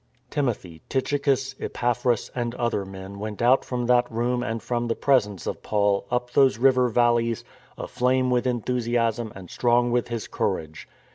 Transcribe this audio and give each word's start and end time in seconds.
Timothy, 0.31 0.81
Tychicus, 0.89 1.53
Epaphras, 1.59 2.31
and 2.33 2.55
other 2.55 2.85
men 2.85 3.19
went 3.19 3.39
out 3.39 3.63
from 3.63 3.85
that 3.85 4.11
room 4.11 4.41
and 4.41 4.59
from 4.59 4.87
the 4.87 4.95
presence 4.95 5.45
of 5.45 5.61
Paul 5.61 6.07
up 6.09 6.31
those 6.31 6.57
river 6.57 6.89
valleys, 6.89 7.43
aflame 7.77 8.31
with 8.31 8.47
enthusiasm 8.47 9.31
and 9.35 9.47
strong 9.51 9.91
with 9.91 10.07
his 10.07 10.27
courage. 10.27 10.87